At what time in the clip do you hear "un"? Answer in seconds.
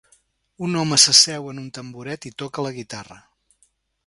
0.67-0.77, 1.65-1.69